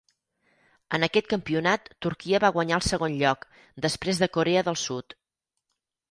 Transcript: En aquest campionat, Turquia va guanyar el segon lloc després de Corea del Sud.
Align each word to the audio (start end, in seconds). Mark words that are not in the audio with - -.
En 0.97 1.03
aquest 1.07 1.27
campionat, 1.33 1.83
Turquia 2.05 2.39
va 2.43 2.51
guanyar 2.55 2.79
el 2.81 2.85
segon 2.85 3.17
lloc 3.19 3.45
després 3.87 4.23
de 4.23 4.29
Corea 4.39 4.65
del 4.71 4.79
Sud. 4.85 5.15